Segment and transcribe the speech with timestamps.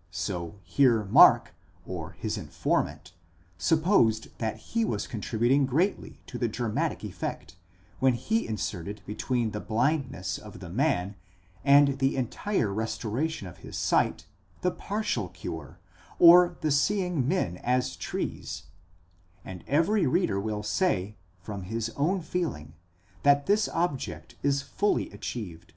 [0.00, 1.54] 1® So here Mark,
[1.84, 3.12] or his informant,
[3.58, 7.56] supposed that he was contributing greatly to the dramatic effect,
[7.98, 11.16] when he in serted between the blindness of the man
[11.66, 14.24] and the entire restoration of his sight,
[14.62, 15.78] the partial cure,
[16.18, 18.62] or the seeing men as trees,
[19.44, 22.72] and every reader will say, from his own feeling,
[23.22, 25.74] that this object is tully achieved.